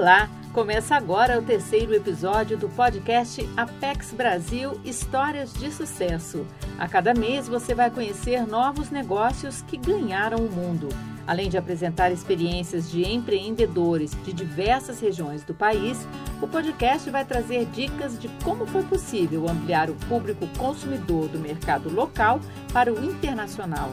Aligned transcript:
Olá! 0.00 0.30
Começa 0.54 0.96
agora 0.96 1.38
o 1.38 1.42
terceiro 1.42 1.94
episódio 1.94 2.56
do 2.56 2.70
podcast 2.70 3.46
Apex 3.54 4.14
Brasil 4.14 4.80
Histórias 4.82 5.52
de 5.52 5.70
Sucesso. 5.70 6.46
A 6.78 6.88
cada 6.88 7.12
mês 7.12 7.46
você 7.46 7.74
vai 7.74 7.90
conhecer 7.90 8.46
novos 8.46 8.90
negócios 8.90 9.60
que 9.60 9.76
ganharam 9.76 10.38
o 10.38 10.50
mundo. 10.50 10.88
Além 11.26 11.50
de 11.50 11.58
apresentar 11.58 12.10
experiências 12.10 12.90
de 12.90 13.02
empreendedores 13.02 14.12
de 14.24 14.32
diversas 14.32 15.00
regiões 15.00 15.44
do 15.44 15.52
país, 15.52 15.98
o 16.40 16.48
podcast 16.48 17.10
vai 17.10 17.26
trazer 17.26 17.66
dicas 17.66 18.18
de 18.18 18.28
como 18.42 18.64
foi 18.64 18.82
possível 18.84 19.46
ampliar 19.50 19.90
o 19.90 19.94
público 20.08 20.46
consumidor 20.56 21.28
do 21.28 21.38
mercado 21.38 21.94
local 21.94 22.40
para 22.72 22.90
o 22.90 23.04
internacional. 23.04 23.90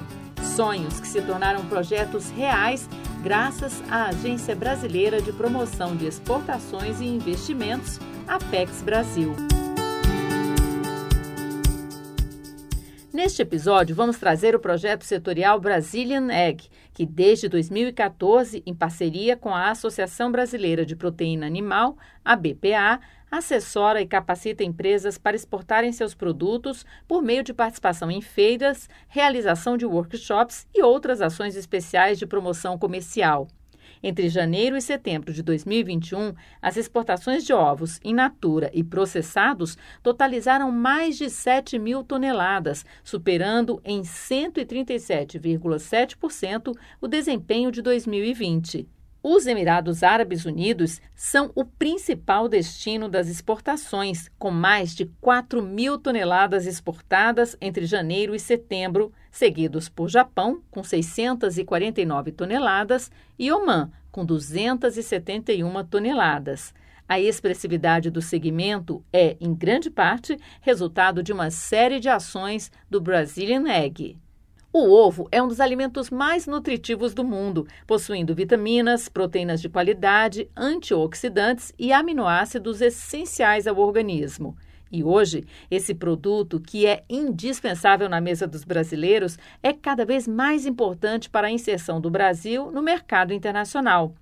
Sonhos 0.57 0.99
que 0.99 1.07
se 1.07 1.21
tornaram 1.21 1.63
projetos 1.67 2.31
reais 2.31 2.89
graças 3.21 3.79
à 3.91 4.07
Agência 4.07 4.55
Brasileira 4.55 5.21
de 5.21 5.31
Promoção 5.31 5.95
de 5.95 6.07
Exportações 6.07 6.99
e 6.99 7.05
Investimentos, 7.05 7.99
Apex 8.27 8.81
Brasil. 8.81 9.35
Neste 13.13 13.43
episódio, 13.43 13.95
vamos 13.95 14.17
trazer 14.17 14.55
o 14.55 14.59
projeto 14.59 15.03
setorial 15.03 15.59
Brazilian 15.59 16.31
Egg, 16.31 16.67
que 16.91 17.05
desde 17.05 17.47
2014, 17.47 18.63
em 18.65 18.73
parceria 18.73 19.37
com 19.37 19.53
a 19.53 19.69
Associação 19.69 20.31
Brasileira 20.31 20.83
de 20.83 20.95
Proteína 20.95 21.45
Animal, 21.45 21.95
a 22.25 22.35
BPA, 22.35 22.99
assessora 23.29 24.01
e 24.01 24.07
capacita 24.07 24.63
empresas 24.63 25.17
para 25.17 25.35
exportarem 25.35 25.91
seus 25.91 26.13
produtos 26.13 26.85
por 27.07 27.21
meio 27.21 27.43
de 27.43 27.53
participação 27.53 28.09
em 28.09 28.21
feiras, 28.21 28.89
realização 29.07 29.77
de 29.77 29.85
workshops 29.85 30.67
e 30.73 30.81
outras 30.81 31.21
ações 31.21 31.55
especiais 31.55 32.17
de 32.17 32.25
promoção 32.25 32.77
comercial. 32.77 33.47
Entre 34.01 34.29
janeiro 34.29 34.77
e 34.77 34.81
setembro 34.81 35.33
de 35.33 35.41
2021, 35.41 36.33
as 36.61 36.77
exportações 36.77 37.43
de 37.43 37.51
ovos 37.53 37.99
in 38.03 38.13
natura 38.13 38.69
e 38.73 38.83
processados 38.83 39.75
totalizaram 40.03 40.71
mais 40.71 41.17
de 41.17 41.27
7 41.29 41.79
mil 41.79 42.03
toneladas, 42.03 42.85
superando 43.03 43.81
em 43.83 44.01
137,7% 44.01 46.77
o 47.01 47.07
desempenho 47.07 47.71
de 47.71 47.81
2020. 47.81 48.87
Os 49.23 49.47
Emirados 49.47 50.03
Árabes 50.03 50.45
Unidos 50.45 51.01
são 51.15 51.51
o 51.55 51.65
principal 51.65 52.47
destino 52.47 53.09
das 53.09 53.27
exportações, 53.27 54.29
com 54.37 54.51
mais 54.51 54.95
de 54.95 55.05
4 55.19 55.61
mil 55.61 55.97
toneladas 55.97 56.67
exportadas 56.67 57.57
entre 57.59 57.85
janeiro 57.85 58.35
e 58.35 58.39
setembro, 58.39 59.11
seguidos 59.31 59.89
por 59.89 60.07
Japão, 60.07 60.61
com 60.69 60.83
649 60.83 62.31
toneladas, 62.31 63.11
e 63.39 63.51
Omã, 63.51 63.91
com 64.11 64.23
271 64.23 65.83
toneladas. 65.85 66.73
A 67.09 67.19
expressividade 67.19 68.11
do 68.11 68.21
segmento 68.21 69.03
é, 69.11 69.35
em 69.41 69.53
grande 69.53 69.89
parte, 69.89 70.37
resultado 70.61 71.23
de 71.23 71.33
uma 71.33 71.49
série 71.49 71.99
de 71.99 72.09
ações 72.09 72.71
do 72.89 73.01
Brazilian 73.01 73.67
Egg. 73.67 74.17
O 74.79 74.91
ovo 74.91 75.27
é 75.31 75.41
um 75.41 75.47
dos 75.47 75.59
alimentos 75.59 76.11
mais 76.11 76.45
nutritivos 76.45 77.11
do 77.11 77.23
mundo, 77.23 77.65
possuindo 77.87 78.35
vitaminas, 78.35 79.09
proteínas 79.09 79.59
de 79.59 79.67
qualidade, 79.67 80.51
antioxidantes 80.55 81.73
e 81.79 81.91
aminoácidos 81.91 82.79
essenciais 82.79 83.65
ao 83.65 83.79
organismo. 83.79 84.55
E 84.91 85.03
hoje, 85.03 85.47
esse 85.71 85.95
produto, 85.95 86.59
que 86.59 86.85
é 86.85 87.03
indispensável 87.09 88.07
na 88.07 88.21
mesa 88.21 88.45
dos 88.45 88.63
brasileiros, 88.63 89.39
é 89.63 89.73
cada 89.73 90.05
vez 90.05 90.27
mais 90.27 90.67
importante 90.67 91.27
para 91.27 91.47
a 91.47 91.51
inserção 91.51 91.99
do 91.99 92.11
Brasil 92.11 92.69
no 92.71 92.83
mercado 92.83 93.33
internacional. 93.33 94.13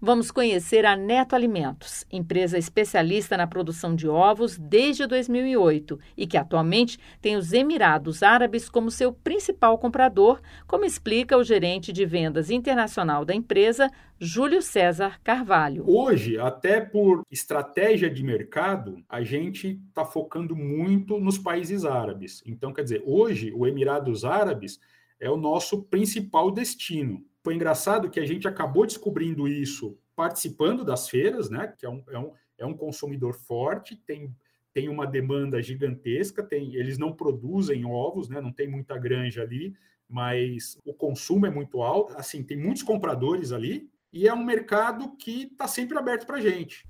Vamos 0.00 0.30
conhecer 0.30 0.84
a 0.84 0.96
Neto 0.96 1.34
Alimentos, 1.34 2.04
empresa 2.10 2.58
especialista 2.58 3.36
na 3.36 3.46
produção 3.46 3.94
de 3.94 4.08
ovos 4.08 4.58
desde 4.58 5.06
2008 5.06 5.98
e 6.16 6.26
que 6.26 6.36
atualmente 6.36 6.98
tem 7.20 7.36
os 7.36 7.52
Emirados 7.52 8.22
Árabes 8.22 8.68
como 8.68 8.90
seu 8.90 9.12
principal 9.12 9.78
comprador, 9.78 10.40
como 10.66 10.84
explica 10.84 11.36
o 11.36 11.44
gerente 11.44 11.92
de 11.92 12.04
vendas 12.04 12.50
internacional 12.50 13.24
da 13.24 13.34
empresa, 13.34 13.90
Júlio 14.18 14.62
César 14.62 15.20
Carvalho. 15.22 15.84
Hoje, 15.86 16.38
até 16.38 16.80
por 16.80 17.22
estratégia 17.30 18.08
de 18.08 18.22
mercado, 18.22 19.02
a 19.08 19.22
gente 19.22 19.80
está 19.88 20.04
focando 20.04 20.56
muito 20.56 21.18
nos 21.18 21.38
países 21.38 21.84
árabes. 21.84 22.42
Então, 22.46 22.72
quer 22.72 22.82
dizer, 22.82 23.02
hoje 23.04 23.52
o 23.54 23.66
Emirados 23.66 24.24
Árabes 24.24 24.78
é 25.20 25.30
o 25.30 25.36
nosso 25.36 25.82
principal 25.84 26.50
destino. 26.50 27.24
Foi 27.46 27.54
engraçado 27.54 28.10
que 28.10 28.18
a 28.18 28.26
gente 28.26 28.48
acabou 28.48 28.84
descobrindo 28.84 29.46
isso 29.46 29.96
participando 30.16 30.84
das 30.84 31.08
feiras, 31.08 31.48
né? 31.48 31.72
Que 31.78 31.86
é 31.86 31.88
um, 31.88 32.02
é 32.10 32.18
um, 32.18 32.32
é 32.58 32.66
um 32.66 32.74
consumidor 32.74 33.34
forte, 33.34 33.94
tem, 34.04 34.34
tem 34.74 34.88
uma 34.88 35.06
demanda 35.06 35.62
gigantesca, 35.62 36.42
tem, 36.42 36.74
eles 36.74 36.98
não 36.98 37.12
produzem 37.12 37.84
ovos, 37.84 38.28
né? 38.28 38.40
Não 38.40 38.52
tem 38.52 38.68
muita 38.68 38.98
granja 38.98 39.42
ali, 39.42 39.76
mas 40.08 40.76
o 40.84 40.92
consumo 40.92 41.46
é 41.46 41.50
muito 41.50 41.82
alto. 41.82 42.16
Assim, 42.16 42.42
tem 42.42 42.56
muitos 42.56 42.82
compradores 42.82 43.52
ali 43.52 43.88
e 44.12 44.26
é 44.26 44.34
um 44.34 44.44
mercado 44.44 45.16
que 45.16 45.44
está 45.44 45.68
sempre 45.68 45.96
aberto 45.96 46.26
para 46.26 46.40
gente. 46.40 46.84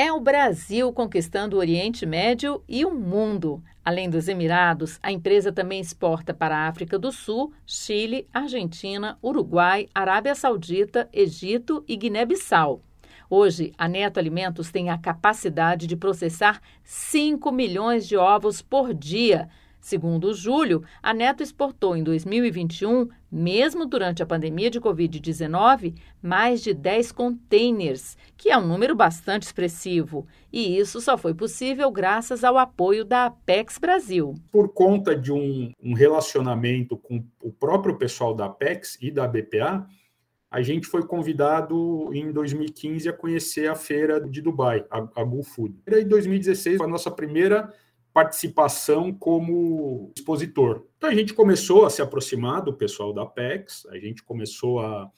É 0.00 0.12
o 0.12 0.20
Brasil 0.20 0.92
conquistando 0.92 1.56
o 1.56 1.58
Oriente 1.58 2.06
Médio 2.06 2.62
e 2.68 2.84
o 2.84 2.94
mundo. 2.94 3.60
Além 3.84 4.08
dos 4.08 4.28
Emirados, 4.28 4.96
a 5.02 5.10
empresa 5.10 5.50
também 5.50 5.80
exporta 5.80 6.32
para 6.32 6.56
a 6.56 6.68
África 6.68 6.96
do 6.96 7.10
Sul, 7.10 7.52
Chile, 7.66 8.24
Argentina, 8.32 9.18
Uruguai, 9.20 9.88
Arábia 9.92 10.36
Saudita, 10.36 11.08
Egito 11.12 11.84
e 11.88 11.96
Guiné-Bissau. 11.96 12.80
Hoje, 13.28 13.72
a 13.76 13.88
Neto 13.88 14.20
Alimentos 14.20 14.70
tem 14.70 14.88
a 14.88 14.96
capacidade 14.96 15.88
de 15.88 15.96
processar 15.96 16.62
5 16.84 17.50
milhões 17.50 18.06
de 18.06 18.16
ovos 18.16 18.62
por 18.62 18.94
dia 18.94 19.48
Segundo 19.88 20.34
Júlio, 20.34 20.82
a 21.02 21.14
Neto 21.14 21.42
exportou 21.42 21.96
em 21.96 22.02
2021, 22.02 23.08
mesmo 23.32 23.86
durante 23.86 24.22
a 24.22 24.26
pandemia 24.26 24.68
de 24.68 24.78
Covid-19, 24.78 25.94
mais 26.20 26.62
de 26.62 26.74
10 26.74 27.10
containers, 27.12 28.14
que 28.36 28.50
é 28.50 28.58
um 28.58 28.66
número 28.66 28.94
bastante 28.94 29.44
expressivo. 29.44 30.26
E 30.52 30.76
isso 30.76 31.00
só 31.00 31.16
foi 31.16 31.32
possível 31.32 31.90
graças 31.90 32.44
ao 32.44 32.58
apoio 32.58 33.02
da 33.02 33.24
Apex 33.24 33.78
Brasil. 33.78 34.34
Por 34.52 34.68
conta 34.74 35.16
de 35.16 35.32
um, 35.32 35.72
um 35.82 35.94
relacionamento 35.94 36.94
com 36.94 37.24
o 37.42 37.50
próprio 37.50 37.96
pessoal 37.96 38.34
da 38.34 38.44
Apex 38.44 38.98
e 39.00 39.10
da 39.10 39.26
BPA, 39.26 39.88
a 40.50 40.60
gente 40.60 40.86
foi 40.86 41.02
convidado 41.06 42.10
em 42.12 42.30
2015 42.30 43.08
a 43.08 43.12
conhecer 43.14 43.70
a 43.70 43.74
feira 43.74 44.20
de 44.20 44.42
Dubai, 44.42 44.84
a, 44.90 44.98
a 44.98 45.42
Food. 45.42 45.76
E 45.86 46.00
em 46.00 46.06
2016 46.06 46.76
foi 46.76 46.86
a 46.86 46.90
nossa 46.90 47.10
primeira 47.10 47.72
participação 48.18 49.14
como 49.14 50.12
expositor. 50.16 50.84
Então 50.96 51.08
a 51.08 51.14
gente 51.14 51.32
começou 51.32 51.86
a 51.86 51.90
se 51.90 52.02
aproximar 52.02 52.60
do 52.62 52.74
pessoal 52.74 53.12
da 53.12 53.24
PEX, 53.24 53.86
a 53.86 53.96
gente 53.96 54.24
começou 54.24 54.80
a, 54.80 55.08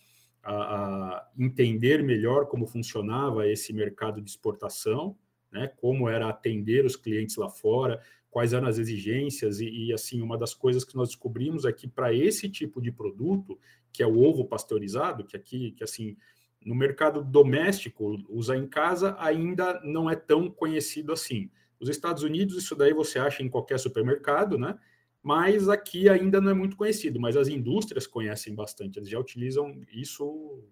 a, 0.42 0.52
a 0.52 1.28
entender 1.38 2.02
melhor 2.02 2.44
como 2.44 2.66
funcionava 2.66 3.48
esse 3.48 3.72
mercado 3.72 4.20
de 4.20 4.28
exportação, 4.28 5.16
né, 5.50 5.72
como 5.76 6.10
era 6.10 6.28
atender 6.28 6.84
os 6.84 6.94
clientes 6.94 7.36
lá 7.36 7.48
fora, 7.48 8.02
quais 8.30 8.52
eram 8.52 8.68
as 8.68 8.76
exigências, 8.76 9.60
e, 9.60 9.86
e 9.86 9.94
assim, 9.94 10.20
uma 10.20 10.36
das 10.36 10.52
coisas 10.52 10.84
que 10.84 10.94
nós 10.94 11.08
descobrimos 11.08 11.64
é 11.64 11.72
que 11.72 11.88
para 11.88 12.12
esse 12.12 12.50
tipo 12.50 12.82
de 12.82 12.92
produto, 12.92 13.58
que 13.90 14.02
é 14.02 14.06
o 14.06 14.20
ovo 14.20 14.44
pasteurizado, 14.44 15.24
que 15.24 15.38
aqui, 15.38 15.70
que 15.70 15.82
assim, 15.82 16.18
no 16.62 16.74
mercado 16.74 17.24
doméstico, 17.24 18.22
usar 18.28 18.58
em 18.58 18.68
casa 18.68 19.16
ainda 19.18 19.80
não 19.82 20.10
é 20.10 20.14
tão 20.14 20.50
conhecido 20.50 21.14
assim. 21.14 21.50
Os 21.80 21.88
Estados 21.88 22.22
Unidos, 22.22 22.56
isso 22.56 22.76
daí 22.76 22.92
você 22.92 23.18
acha 23.18 23.42
em 23.42 23.48
qualquer 23.48 23.78
supermercado, 23.78 24.58
né? 24.58 24.78
Mas 25.22 25.68
aqui 25.68 26.08
ainda 26.08 26.40
não 26.40 26.50
é 26.50 26.54
muito 26.54 26.76
conhecido, 26.76 27.20
mas 27.20 27.36
as 27.36 27.48
indústrias 27.48 28.06
conhecem 28.06 28.54
bastante, 28.54 28.98
eles 28.98 29.08
já 29.08 29.18
utilizam 29.18 29.82
isso 29.92 30.62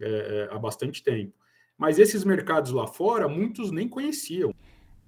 é, 0.00 0.48
é 0.50 0.54
há 0.54 0.58
bastante 0.58 1.02
tempo. 1.02 1.34
Mas 1.76 1.98
esses 1.98 2.24
mercados 2.24 2.70
lá 2.70 2.86
fora, 2.86 3.28
muitos 3.28 3.70
nem 3.70 3.88
conheciam. 3.88 4.53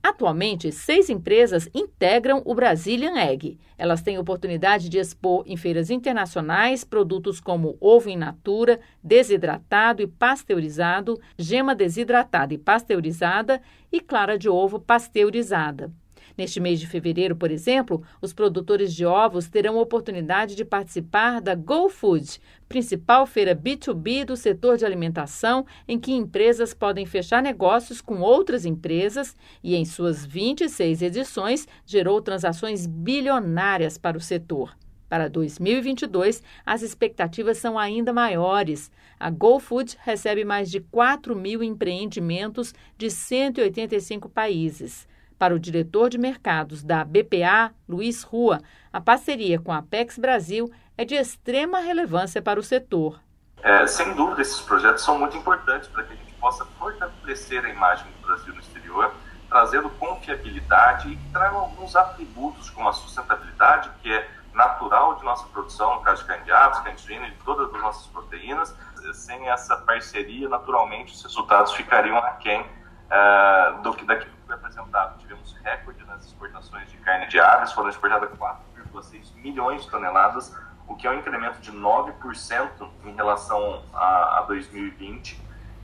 Atualmente, 0.08 0.70
seis 0.70 1.10
empresas 1.10 1.68
integram 1.74 2.40
o 2.44 2.54
Brazilian 2.54 3.18
Egg. 3.18 3.58
Elas 3.76 4.02
têm 4.02 4.18
oportunidade 4.18 4.88
de 4.88 4.98
expor 4.98 5.42
em 5.48 5.56
feiras 5.56 5.90
internacionais 5.90 6.84
produtos 6.84 7.40
como 7.40 7.76
ovo 7.80 8.08
in 8.08 8.14
natura, 8.14 8.78
desidratado 9.02 10.00
e 10.00 10.06
pasteurizado, 10.06 11.20
gema 11.36 11.74
desidratada 11.74 12.54
e 12.54 12.58
pasteurizada 12.58 13.60
e 13.90 14.00
clara 14.00 14.38
de 14.38 14.48
ovo 14.48 14.78
pasteurizada. 14.78 15.92
Neste 16.36 16.60
mês 16.60 16.78
de 16.78 16.86
fevereiro, 16.86 17.34
por 17.34 17.50
exemplo, 17.50 18.02
os 18.20 18.34
produtores 18.34 18.94
de 18.94 19.06
ovos 19.06 19.48
terão 19.48 19.78
a 19.78 19.82
oportunidade 19.82 20.54
de 20.54 20.66
participar 20.66 21.40
da 21.40 21.54
GoFood, 21.54 22.38
principal 22.68 23.26
feira 23.26 23.56
B2B 23.56 24.24
do 24.26 24.36
setor 24.36 24.76
de 24.76 24.84
alimentação, 24.84 25.64
em 25.88 25.98
que 25.98 26.12
empresas 26.12 26.74
podem 26.74 27.06
fechar 27.06 27.42
negócios 27.42 28.02
com 28.02 28.20
outras 28.20 28.66
empresas 28.66 29.34
e, 29.64 29.74
em 29.74 29.84
suas 29.86 30.26
26 30.26 31.00
edições, 31.00 31.66
gerou 31.86 32.20
transações 32.20 32.86
bilionárias 32.86 33.96
para 33.96 34.18
o 34.18 34.20
setor. 34.20 34.76
Para 35.08 35.28
2022, 35.28 36.42
as 36.66 36.82
expectativas 36.82 37.58
são 37.58 37.78
ainda 37.78 38.12
maiores. 38.12 38.90
A 39.18 39.30
GoFood 39.30 39.96
recebe 40.02 40.44
mais 40.44 40.70
de 40.70 40.80
4 40.80 41.34
mil 41.34 41.62
empreendimentos 41.62 42.74
de 42.98 43.08
185 43.08 44.28
países. 44.28 45.06
Para 45.38 45.54
o 45.54 45.58
diretor 45.58 46.08
de 46.08 46.16
mercados 46.16 46.82
da 46.82 47.04
BPA, 47.04 47.72
Luiz 47.86 48.22
Rua, 48.22 48.60
a 48.90 49.00
parceria 49.00 49.60
com 49.60 49.70
a 49.70 49.78
Apex 49.78 50.18
Brasil 50.18 50.72
é 50.96 51.04
de 51.04 51.14
extrema 51.14 51.78
relevância 51.78 52.40
para 52.40 52.58
o 52.58 52.62
setor. 52.62 53.20
É, 53.62 53.86
sem 53.86 54.14
dúvida, 54.14 54.40
esses 54.40 54.60
projetos 54.60 55.04
são 55.04 55.18
muito 55.18 55.36
importantes 55.36 55.88
para 55.88 56.04
que 56.04 56.14
a 56.14 56.16
gente 56.16 56.32
possa 56.34 56.64
fortalecer 56.78 57.64
a 57.64 57.68
imagem 57.68 58.06
do 58.12 58.26
Brasil 58.26 58.54
no 58.54 58.60
exterior, 58.60 59.12
trazendo 59.48 59.90
confiabilidade 59.90 61.12
e 61.12 61.16
que 61.16 61.38
alguns 61.38 61.94
atributos 61.94 62.70
como 62.70 62.88
a 62.88 62.92
sustentabilidade, 62.92 63.90
que 64.02 64.10
é 64.10 64.28
natural 64.54 65.16
de 65.16 65.24
nossa 65.24 65.46
produção, 65.48 65.96
no 65.96 66.00
caso 66.00 66.22
de 66.22 66.28
carne 66.28 66.44
de 66.44 66.94
de 66.94 67.00
suína, 67.00 67.26
de 67.26 67.36
todas 67.44 67.72
as 67.74 67.80
nossas 67.80 68.06
proteínas. 68.06 68.74
Sem 69.12 69.48
essa 69.48 69.76
parceria, 69.76 70.48
naturalmente, 70.48 71.14
os 71.14 71.22
resultados 71.22 71.72
ficariam 71.74 72.16
aquém 72.16 72.62
uh, 72.62 73.82
do 73.82 73.92
que 73.94 74.04
daquilo 74.04 74.32
que 74.32 74.46
foi 74.46 74.54
apresentado. 74.56 75.05
Tivemos 75.36 75.56
recorde 75.62 76.04
nas 76.04 76.24
exportações 76.24 76.90
de 76.90 76.96
carne 76.98 77.26
de 77.26 77.38
aves, 77.38 77.72
foram 77.72 77.90
exportadas 77.90 78.30
4,6 78.38 79.34
milhões 79.36 79.84
de 79.84 79.90
toneladas, 79.90 80.56
o 80.88 80.96
que 80.96 81.06
é 81.06 81.10
um 81.10 81.18
incremento 81.18 81.60
de 81.60 81.70
9% 81.72 82.88
em 83.04 83.14
relação 83.14 83.84
a, 83.92 84.38
a 84.38 84.42
2020. 84.42 85.40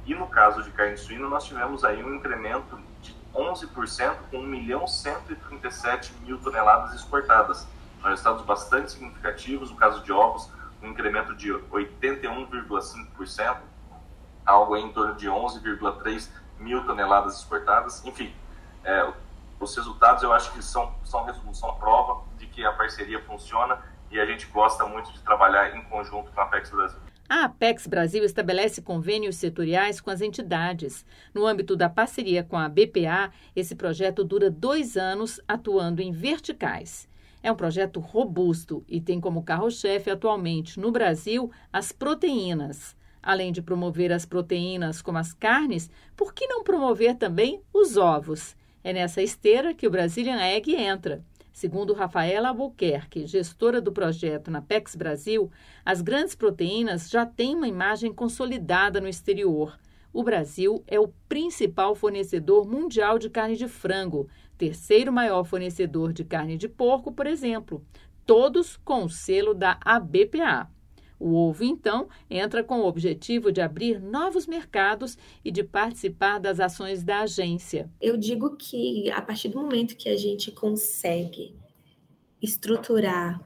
E 0.06 0.14
no 0.14 0.26
caso 0.26 0.62
de 0.62 0.70
carne 0.70 0.96
suína, 0.96 1.28
nós 1.28 1.44
tivemos 1.44 1.84
aí 1.84 2.02
um 2.02 2.14
incremento 2.14 2.80
de 3.00 3.14
11%, 3.34 4.16
com 4.30 4.38
1 4.38 4.46
milhão 4.46 4.86
137 4.86 6.14
mil 6.22 6.38
toneladas 6.38 6.94
exportadas. 6.94 7.68
São 8.00 8.10
resultados 8.10 8.44
bastante 8.44 8.92
significativos. 8.92 9.70
No 9.70 9.76
caso 9.76 10.02
de 10.02 10.12
ovos, 10.12 10.50
um 10.82 10.88
incremento 10.88 11.34
de 11.34 11.52
81,5%, 11.52 13.58
algo 14.44 14.76
em 14.76 14.92
torno 14.92 15.14
de 15.14 15.28
11,3 15.28 16.28
mil 16.58 16.84
toneladas 16.84 17.38
exportadas. 17.38 18.04
Enfim, 18.04 18.34
é, 18.84 19.12
os 19.64 19.76
resultados 19.76 20.22
eu 20.22 20.32
acho 20.32 20.52
que 20.52 20.62
são, 20.62 20.94
são, 21.04 21.54
são 21.54 21.74
prova 21.76 22.24
de 22.36 22.46
que 22.46 22.64
a 22.64 22.72
parceria 22.72 23.20
funciona 23.22 23.80
e 24.10 24.20
a 24.20 24.26
gente 24.26 24.46
gosta 24.46 24.84
muito 24.84 25.12
de 25.12 25.20
trabalhar 25.20 25.76
em 25.76 25.82
conjunto 25.84 26.30
com 26.32 26.40
a 26.40 26.44
Apex 26.44 26.70
Brasil. 26.70 26.98
A 27.28 27.44
Apex 27.44 27.86
Brasil 27.86 28.24
estabelece 28.24 28.82
convênios 28.82 29.36
setoriais 29.36 30.00
com 30.00 30.10
as 30.10 30.20
entidades. 30.20 31.06
No 31.32 31.46
âmbito 31.46 31.74
da 31.74 31.88
parceria 31.88 32.44
com 32.44 32.58
a 32.58 32.68
BPA, 32.68 33.32
esse 33.56 33.74
projeto 33.74 34.22
dura 34.22 34.50
dois 34.50 34.98
anos, 34.98 35.40
atuando 35.48 36.02
em 36.02 36.12
verticais. 36.12 37.08
É 37.42 37.50
um 37.50 37.56
projeto 37.56 38.00
robusto 38.00 38.84
e 38.86 39.00
tem 39.00 39.18
como 39.18 39.42
carro-chefe 39.42 40.10
atualmente 40.10 40.78
no 40.78 40.92
Brasil 40.92 41.50
as 41.72 41.90
proteínas. 41.90 42.94
Além 43.22 43.50
de 43.50 43.62
promover 43.62 44.12
as 44.12 44.26
proteínas 44.26 45.00
como 45.00 45.16
as 45.16 45.32
carnes, 45.32 45.90
por 46.16 46.34
que 46.34 46.46
não 46.46 46.62
promover 46.62 47.16
também 47.16 47.62
os 47.72 47.96
ovos? 47.96 48.54
É 48.84 48.92
nessa 48.92 49.22
esteira 49.22 49.72
que 49.72 49.86
o 49.86 49.90
Brazilian 49.90 50.40
Egg 50.40 50.74
entra. 50.74 51.24
Segundo 51.52 51.92
Rafaela 51.92 52.48
Albuquerque, 52.48 53.26
gestora 53.26 53.80
do 53.80 53.92
projeto 53.92 54.50
na 54.50 54.60
PEX 54.60 54.96
Brasil, 54.96 55.50
as 55.84 56.00
grandes 56.00 56.34
proteínas 56.34 57.08
já 57.08 57.24
têm 57.24 57.54
uma 57.54 57.68
imagem 57.68 58.12
consolidada 58.12 59.00
no 59.00 59.06
exterior. 59.06 59.78
O 60.12 60.24
Brasil 60.24 60.82
é 60.86 60.98
o 60.98 61.12
principal 61.28 61.94
fornecedor 61.94 62.66
mundial 62.66 63.18
de 63.18 63.30
carne 63.30 63.56
de 63.56 63.68
frango, 63.68 64.28
terceiro 64.58 65.12
maior 65.12 65.44
fornecedor 65.44 66.12
de 66.12 66.24
carne 66.24 66.56
de 66.56 66.68
porco, 66.68 67.12
por 67.12 67.26
exemplo, 67.26 67.84
todos 68.26 68.76
com 68.78 69.04
o 69.04 69.10
selo 69.10 69.54
da 69.54 69.78
ABPA. 69.84 70.68
O 71.22 71.36
ovo, 71.36 71.62
então, 71.62 72.08
entra 72.28 72.64
com 72.64 72.80
o 72.80 72.86
objetivo 72.86 73.52
de 73.52 73.60
abrir 73.60 74.00
novos 74.00 74.44
mercados 74.44 75.16
e 75.44 75.52
de 75.52 75.62
participar 75.62 76.40
das 76.40 76.58
ações 76.58 77.04
da 77.04 77.20
agência. 77.20 77.88
Eu 78.00 78.16
digo 78.16 78.56
que 78.56 79.08
a 79.12 79.22
partir 79.22 79.48
do 79.48 79.62
momento 79.62 79.96
que 79.96 80.08
a 80.08 80.16
gente 80.16 80.50
consegue 80.50 81.54
estruturar 82.42 83.40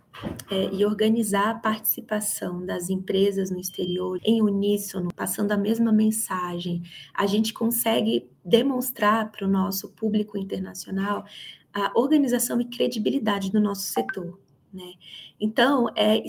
é, 0.51 0.75
e 0.75 0.87
organizar 0.87 1.51
a 1.51 1.55
participação 1.55 2.65
das 2.65 2.89
empresas 2.89 3.51
no 3.51 3.61
exterior 3.61 4.19
em 4.25 4.41
uníssono, 4.41 5.11
passando 5.15 5.53
a 5.53 5.57
mesma 5.59 5.93
mensagem, 5.93 6.83
a 7.13 7.27
gente 7.27 7.53
consegue 7.53 8.27
demonstrar 8.43 9.31
para 9.31 9.47
o 9.47 9.51
nosso 9.51 9.91
público 9.91 10.39
internacional 10.39 11.27
a 11.75 11.93
organização 11.95 12.59
e 12.59 12.65
credibilidade 12.65 13.53
do 13.53 13.61
nosso 13.61 13.83
setor. 13.83 14.41
Né? 14.73 14.95
Então, 15.39 15.91
é 15.95 16.23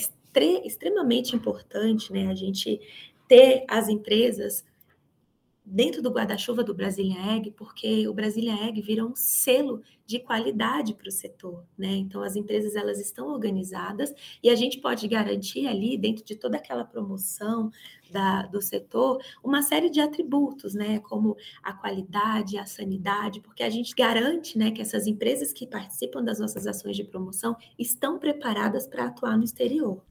extremamente 0.65 1.35
importante 1.35 2.11
né, 2.11 2.27
a 2.27 2.35
gente 2.35 2.79
ter 3.27 3.65
as 3.67 3.89
empresas 3.89 4.63
dentro 5.69 6.01
do 6.01 6.09
guarda-chuva 6.09 6.63
do 6.63 6.73
Brazilian 6.73 7.35
Egg, 7.35 7.51
porque 7.51 8.07
o 8.07 8.13
Brazilian 8.13 8.55
Egg 8.65 8.81
vira 8.81 9.05
um 9.05 9.13
selo 9.13 9.81
de 10.05 10.17
qualidade 10.17 10.93
para 10.93 11.09
o 11.09 11.11
setor, 11.11 11.65
né? 11.77 11.89
Então 11.89 12.23
as 12.23 12.37
empresas 12.37 12.73
elas 12.73 13.01
estão 13.01 13.27
organizadas 13.27 14.13
e 14.41 14.49
a 14.49 14.55
gente 14.55 14.79
pode 14.79 15.05
garantir 15.09 15.67
ali 15.67 15.97
dentro 15.97 16.23
de 16.23 16.37
toda 16.37 16.55
aquela 16.55 16.85
promoção 16.85 17.69
da, 18.09 18.43
do 18.43 18.61
setor 18.61 19.21
uma 19.43 19.61
série 19.61 19.89
de 19.89 19.99
atributos, 19.99 20.73
né? 20.73 20.99
Como 20.99 21.35
a 21.61 21.73
qualidade, 21.73 22.57
a 22.57 22.65
sanidade, 22.65 23.41
porque 23.41 23.61
a 23.61 23.69
gente 23.69 23.93
garante, 23.93 24.57
né, 24.57 24.71
que 24.71 24.81
essas 24.81 25.05
empresas 25.05 25.51
que 25.51 25.67
participam 25.67 26.23
das 26.23 26.39
nossas 26.39 26.65
ações 26.65 26.95
de 26.95 27.03
promoção 27.03 27.57
estão 27.77 28.17
preparadas 28.17 28.87
para 28.87 29.07
atuar 29.07 29.37
no 29.37 29.43
exterior. 29.43 30.01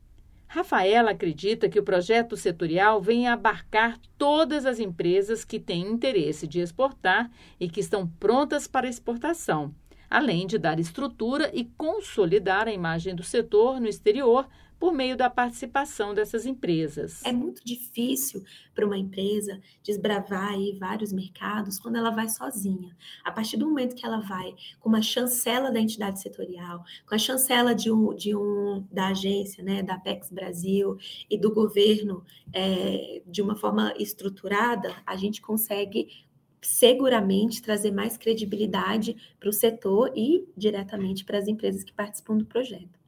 Rafaela 0.48 1.10
acredita 1.10 1.69
que 1.69 1.78
o 1.78 1.82
projeto 1.82 2.37
setorial 2.37 3.00
vem 3.00 3.28
abarcar 3.28 3.98
todas 4.16 4.64
as 4.64 4.78
empresas 4.78 5.44
que 5.44 5.58
têm 5.58 5.82
interesse 5.82 6.46
de 6.46 6.60
exportar 6.60 7.31
e 7.58 7.69
que 7.69 7.81
estão 7.81 8.06
prontas 8.06 8.66
para 8.66 8.88
exportação, 8.88 9.75
além 10.11 10.47
de 10.47 10.58
dar 10.58 10.79
estrutura 10.79 11.50
e 11.55 11.64
consolidar 11.64 12.69
a 12.69 12.73
imagem 12.73 13.14
do 13.14 13.23
setor 13.23 13.81
no 13.81 13.88
exterior 13.88 14.47
por 14.79 14.93
meio 14.93 15.17
da 15.17 15.31
participação 15.31 16.14
dessas 16.14 16.44
empresas. 16.44 17.25
É 17.25 17.32
muito 17.32 17.64
difícil 17.64 18.44
para 18.75 18.85
uma 18.85 18.99
empresa 18.99 19.61
desbravar 19.82 20.53
aí 20.53 20.76
vários 20.79 21.12
mercados 21.12 21.79
quando 21.79 21.97
ela 21.97 22.11
vai 22.11 22.29
sozinha. 22.29 22.94
A 23.25 23.32
partir 23.32 23.56
do 23.56 23.67
momento 23.67 23.97
que 23.97 24.05
ela 24.05 24.20
vai 24.20 24.55
com 24.79 24.88
uma 24.88 25.00
chancela 25.00 25.70
da 25.70 25.81
entidade 25.81 26.20
setorial, 26.20 26.85
com 27.06 27.14
a 27.14 27.19
chancela 27.19 27.75
de 27.75 27.91
um, 27.91 28.14
de 28.14 28.37
um 28.37 28.87
da 28.93 29.08
agência, 29.08 29.64
né, 29.64 29.82
da 29.82 29.94
Apex 29.94 30.31
Brasil 30.31 30.99
e 31.31 31.38
do 31.38 31.53
governo 31.53 32.23
é, 32.53 33.23
de 33.26 33.41
uma 33.41 33.56
forma 33.56 33.94
estruturada, 33.99 34.94
a 35.06 35.17
gente 35.17 35.41
consegue 35.41 36.26
seguramente 36.61 37.63
trazer 37.63 37.91
mais 37.91 38.17
credibilidade 38.17 39.17
para 39.39 39.48
o 39.48 39.53
setor 39.53 40.13
e 40.17 40.46
diretamente 40.56 41.25
para 41.25 41.39
as 41.39 41.48
empresas 41.48 41.84
que 41.84 41.93
participam 41.93 42.36
do 42.36 42.46
projeto. 42.46 42.98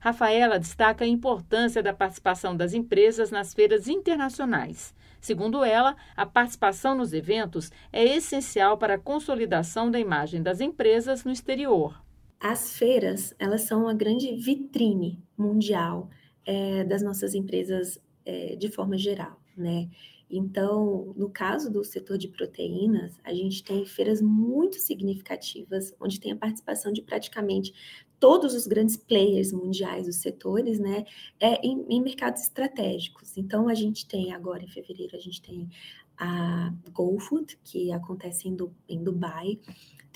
Rafaela 0.00 0.58
destaca 0.58 1.04
a 1.04 1.08
importância 1.08 1.82
da 1.82 1.92
participação 1.92 2.56
das 2.56 2.72
empresas 2.72 3.30
nas 3.30 3.52
feiras 3.52 3.88
internacionais. 3.88 4.94
Segundo 5.20 5.64
ela, 5.64 5.96
a 6.16 6.24
participação 6.24 6.94
nos 6.94 7.12
eventos 7.12 7.72
é 7.92 8.04
essencial 8.04 8.78
para 8.78 8.94
a 8.94 8.98
consolidação 8.98 9.90
da 9.90 9.98
imagem 9.98 10.40
das 10.40 10.60
empresas 10.60 11.24
no 11.24 11.32
exterior. 11.32 12.00
As 12.38 12.76
feiras, 12.78 13.34
elas 13.38 13.62
são 13.62 13.82
uma 13.82 13.94
grande 13.94 14.36
vitrine 14.36 15.20
mundial 15.36 16.08
é, 16.46 16.84
das 16.84 17.02
nossas 17.02 17.34
empresas 17.34 18.00
é, 18.24 18.54
de 18.54 18.68
forma 18.68 18.96
geral, 18.96 19.40
né? 19.56 19.88
Então, 20.30 21.14
no 21.16 21.30
caso 21.30 21.70
do 21.70 21.82
setor 21.82 22.18
de 22.18 22.28
proteínas, 22.28 23.18
a 23.24 23.32
gente 23.32 23.64
tem 23.64 23.84
feiras 23.86 24.20
muito 24.20 24.76
significativas, 24.76 25.94
onde 25.98 26.20
tem 26.20 26.32
a 26.32 26.36
participação 26.36 26.92
de 26.92 27.00
praticamente 27.00 27.72
todos 28.20 28.52
os 28.54 28.66
grandes 28.66 28.96
players 28.96 29.52
mundiais 29.52 30.06
dos 30.06 30.16
setores, 30.16 30.78
né, 30.78 31.04
é 31.40 31.54
em, 31.64 31.86
em, 31.88 32.02
mercados 32.02 32.42
estratégicos. 32.42 33.36
Então, 33.36 33.68
a 33.68 33.74
gente 33.74 34.06
tem 34.06 34.32
agora, 34.32 34.62
em 34.62 34.68
fevereiro, 34.68 35.16
a 35.16 35.20
gente 35.20 35.40
tem 35.40 35.68
a 36.16 36.74
GoFood, 36.92 37.58
que 37.62 37.92
acontece 37.92 38.48
em, 38.48 38.56
du, 38.56 38.74
em 38.88 39.02
Dubai. 39.02 39.58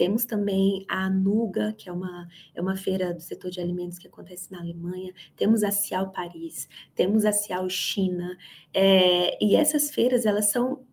Temos 0.03 0.25
também 0.25 0.85
a 0.89 1.09
Nuga, 1.09 1.73
que 1.79 1.89
é 1.89 1.93
uma, 1.93 2.29
é 2.57 2.61
uma 2.61 2.75
feira 2.75 3.15
do 3.15 3.21
setor 3.21 3.53
de 3.53 3.61
alimentos 3.61 3.99
que 3.99 4.09
acontece 4.09 4.51
na 4.51 4.59
Alemanha. 4.59 5.15
Temos 5.37 5.63
a 5.63 5.71
Cial 5.71 6.11
Paris, 6.11 6.69
temos 6.93 7.25
a 7.25 7.31
Cial 7.31 7.71
China. 7.71 8.37
É, 8.75 9.39
e 9.41 9.55
essas 9.55 9.93
feiras, 9.93 10.27
elas 10.27 10.51
são, 10.51 10.85